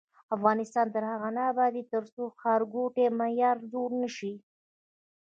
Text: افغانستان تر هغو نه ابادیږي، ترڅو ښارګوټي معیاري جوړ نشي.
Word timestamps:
افغانستان 0.35 0.87
تر 0.93 1.03
هغو 1.11 1.29
نه 1.37 1.41
ابادیږي، 1.51 1.83
ترڅو 1.93 2.23
ښارګوټي 2.39 3.05
معیاري 3.19 3.65
جوړ 3.73 3.89
نشي. 4.01 4.33